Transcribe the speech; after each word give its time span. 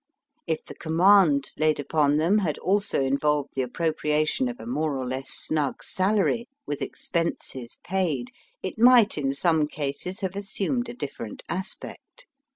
If 0.47 0.65
the 0.65 0.73
command 0.73 1.51
laid 1.59 1.79
upon 1.79 2.17
them 2.17 2.39
had 2.39 2.57
also 2.57 3.01
involved 3.03 3.51
the 3.53 3.61
appropriation 3.61 4.47
of 4.47 4.59
a 4.59 4.65
more 4.65 4.97
or 4.97 5.05
less 5.05 5.29
snug 5.29 5.83
salary, 5.83 6.47
with 6.65 6.81
expenses 6.81 7.77
paid, 7.83 8.31
it 8.63 8.79
might 8.79 9.15
in 9.19 9.31
some 9.35 9.67
cases 9.67 10.21
have 10.21 10.35
assumed 10.35 10.89
a 10.89 10.95
different 10.95 11.43
aspect. 11.47 12.25